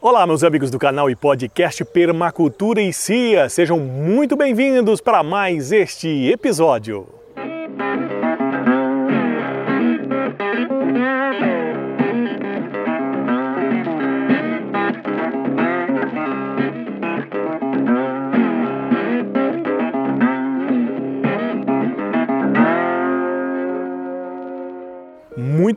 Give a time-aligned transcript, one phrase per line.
[0.00, 5.72] Olá, meus amigos do canal e podcast Permacultura e Cia, sejam muito bem-vindos para mais
[5.72, 7.17] este episódio.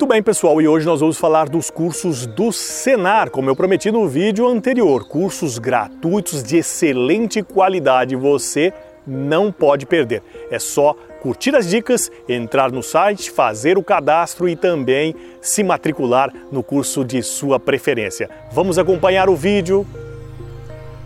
[0.02, 3.92] Muito bem, pessoal, e hoje nós vamos falar dos cursos do Senar, como eu prometi
[3.92, 5.08] no vídeo anterior.
[5.08, 8.74] Cursos gratuitos de excelente qualidade, você
[9.06, 10.24] não pode perder.
[10.50, 16.34] É só curtir as dicas, entrar no site, fazer o cadastro e também se matricular
[16.52, 18.28] no curso de sua preferência.
[18.52, 19.86] Vamos acompanhar o vídeo.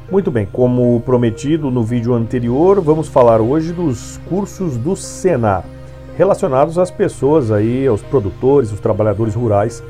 [0.10, 5.75] Muito bem, como prometido no vídeo anterior, vamos falar hoje dos cursos do Senar
[6.18, 9.84] relacionados às pessoas aí, aos produtores, os trabalhadores rurais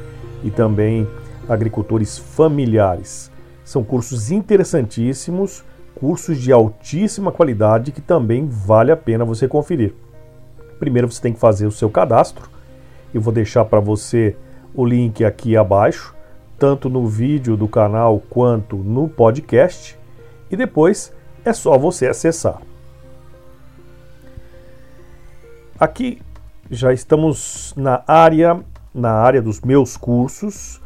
[0.43, 1.07] e também
[1.47, 3.31] agricultores familiares.
[3.63, 5.63] São cursos interessantíssimos,
[5.95, 9.93] cursos de altíssima qualidade que também vale a pena você conferir.
[10.79, 12.49] Primeiro você tem que fazer o seu cadastro.
[13.13, 14.35] Eu vou deixar para você
[14.73, 16.13] o link aqui abaixo,
[16.59, 19.97] tanto no vídeo do canal quanto no podcast,
[20.51, 21.13] e depois
[21.45, 22.61] é só você acessar.
[25.77, 26.21] Aqui
[26.71, 28.61] já estamos na área,
[28.93, 30.81] na área dos meus cursos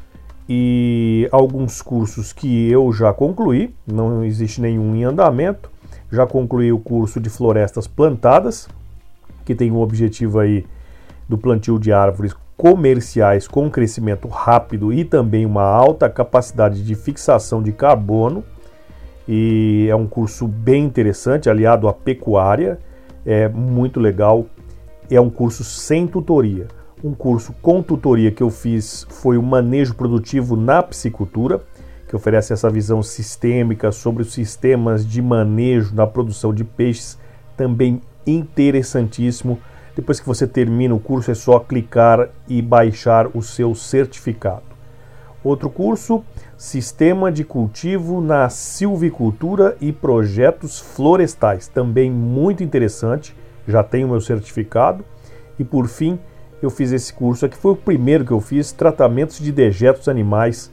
[0.48, 5.70] e alguns cursos que eu já concluí, não existe nenhum em andamento.
[6.12, 8.68] Já concluí o curso de florestas plantadas,
[9.46, 10.66] que tem o objetivo aí
[11.28, 17.62] do plantio de árvores comerciais com crescimento rápido e também uma alta capacidade de fixação
[17.62, 18.44] de carbono.
[19.28, 22.80] E é um curso bem interessante, aliado à pecuária,
[23.24, 24.48] é muito legal
[25.16, 26.68] é um curso sem tutoria.
[27.04, 31.62] Um curso com tutoria que eu fiz foi o Manejo Produtivo na Piscicultura,
[32.08, 37.18] que oferece essa visão sistêmica sobre os sistemas de manejo na produção de peixes,
[37.56, 39.60] também interessantíssimo.
[39.96, 44.64] Depois que você termina o curso, é só clicar e baixar o seu certificado.
[45.44, 46.24] Outro curso,
[46.58, 53.34] Sistema de Cultivo na Silvicultura e Projetos Florestais, também muito interessante
[53.72, 55.04] já tenho meu certificado.
[55.58, 56.20] E por fim,
[56.62, 60.72] eu fiz esse curso aqui, foi o primeiro que eu fiz, tratamentos de dejetos animais,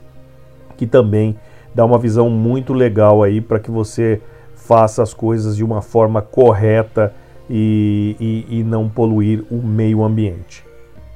[0.75, 1.37] que também
[1.73, 4.21] dá uma visão muito legal aí para que você
[4.55, 7.13] faça as coisas de uma forma correta
[7.49, 10.65] e, e, e não poluir o meio ambiente.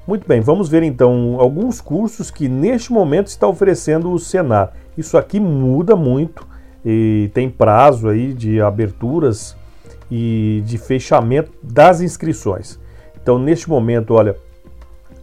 [0.07, 4.73] Muito bem, vamos ver então alguns cursos que neste momento está oferecendo o Senar.
[4.97, 6.47] Isso aqui muda muito
[6.83, 9.55] e tem prazo aí de aberturas
[10.11, 12.77] e de fechamento das inscrições.
[13.21, 14.35] Então, neste momento, olha,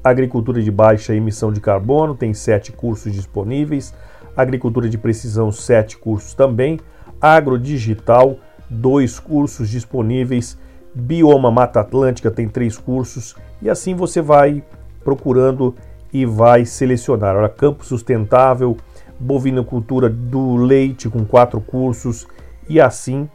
[0.02, 3.92] agricultura de baixa emissão de carbono tem sete cursos disponíveis,
[4.34, 6.80] agricultura de precisão sete cursos também,
[7.20, 8.38] agrodigital
[8.70, 10.58] dois cursos disponíveis,
[10.94, 14.62] bioma Mata Atlântica tem três cursos e assim você vai
[15.04, 15.74] procurando
[16.12, 17.36] e vai selecionar.
[17.36, 18.76] Olha, campo sustentável,
[19.18, 22.26] bovinocultura do leite com quatro cursos
[22.68, 23.28] e assim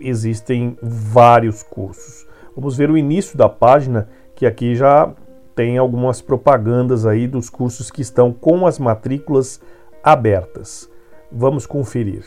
[0.00, 2.26] existem vários cursos.
[2.54, 5.12] Vamos ver o início da página, que aqui já
[5.54, 9.60] tem algumas propagandas aí dos cursos que estão com as matrículas
[10.02, 10.88] abertas.
[11.30, 12.24] Vamos conferir.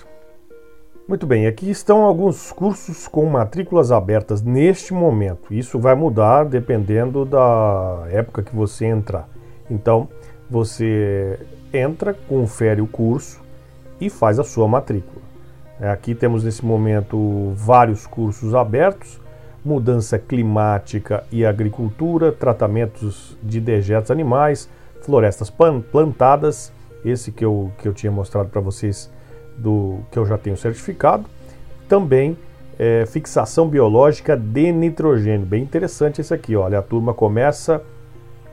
[1.08, 5.54] Muito bem, aqui estão alguns cursos com matrículas abertas neste momento.
[5.54, 9.28] Isso vai mudar dependendo da época que você entrar.
[9.70, 10.08] Então,
[10.50, 11.40] você
[11.74, 13.42] entra, confere o curso
[14.00, 15.31] e faz a sua matrícula.
[15.82, 19.20] É, aqui temos nesse momento vários cursos abertos:
[19.66, 24.70] mudança climática e agricultura, tratamentos de dejetos animais,
[25.02, 25.52] florestas
[25.92, 26.72] plantadas,
[27.04, 29.12] esse que eu, que eu tinha mostrado para vocês
[29.58, 31.26] do que eu já tenho certificado.
[31.90, 32.38] Também
[32.78, 36.56] é, fixação biológica de nitrogênio, bem interessante esse aqui.
[36.56, 37.82] Olha, a turma começa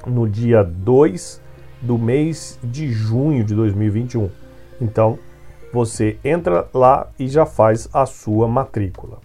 [0.06, 1.42] no dia 2
[1.82, 4.30] do mês de junho de 2021.
[4.80, 5.18] Então,
[5.72, 9.18] você entra lá e já faz a sua matrícula.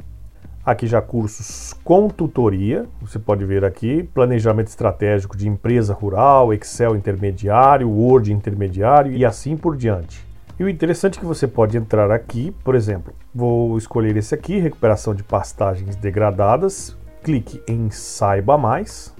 [0.65, 6.95] Aqui já cursos com tutoria, você pode ver aqui, planejamento estratégico de empresa rural, Excel
[6.95, 10.25] intermediário, Word intermediário e assim por diante.
[10.57, 14.57] E o interessante é que você pode entrar aqui, por exemplo, vou escolher esse aqui,
[14.57, 19.13] recuperação de pastagens degradadas, clique em saiba mais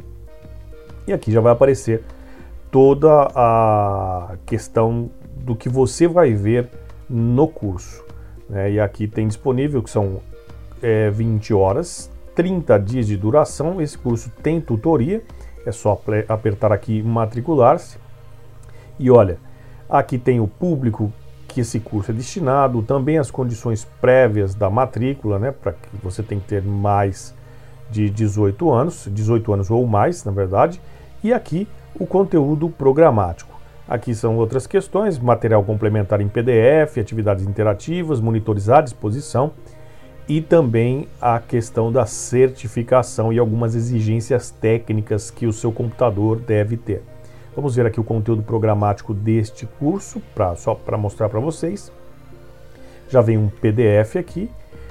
[1.06, 2.04] e aqui já vai aparecer
[2.72, 6.70] toda a questão do que você vai ver
[7.14, 8.04] no curso.
[8.50, 8.72] Né?
[8.72, 10.20] E aqui tem disponível que são
[10.82, 13.80] é, 20 horas, 30 dias de duração.
[13.80, 15.24] Esse curso tem tutoria,
[15.64, 18.00] é só apertar aqui matricular-se.
[19.00, 19.38] E olha,
[19.88, 21.14] aqui tem o público
[21.48, 26.24] que esse curso é destinado, também as condições prévias da matrícula, né, para que você
[26.24, 27.36] tem que ter mais
[27.92, 30.82] de 18 anos, 18 anos ou mais, na verdade,
[31.24, 33.53] e aqui o conteúdo programático.
[33.94, 39.52] Aqui são outras questões, material complementar em PDF, atividades interativas, monitores à disposição
[40.28, 46.76] e também a questão da certificação e algumas exigências técnicas que o seu computador deve
[46.76, 47.04] ter.
[47.56, 51.92] Vamos ver aqui o conteúdo programático deste curso, pra, só para mostrar para vocês.
[53.08, 54.50] Já vem um PDF aqui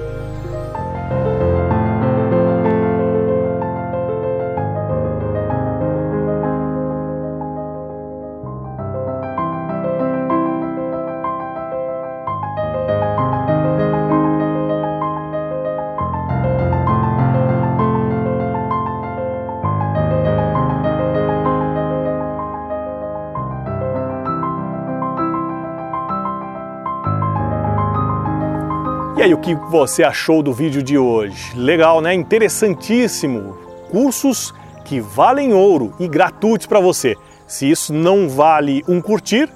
[29.18, 31.52] E aí, o que você achou do vídeo de hoje?
[31.56, 32.14] Legal, né?
[32.14, 33.58] Interessantíssimo.
[33.90, 34.54] Cursos
[34.84, 37.16] que valem ouro e gratuitos para você.
[37.44, 39.48] Se isso não vale um curtir,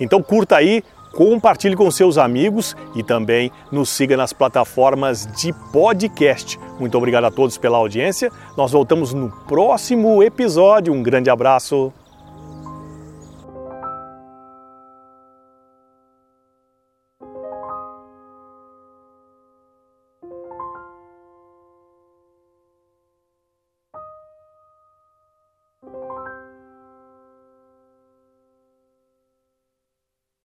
[0.00, 0.82] então curta aí,
[1.12, 6.58] compartilhe com seus amigos e também nos siga nas plataformas de podcast.
[6.80, 8.32] Muito obrigado a todos pela audiência.
[8.56, 10.94] Nós voltamos no próximo episódio.
[10.94, 11.92] Um grande abraço.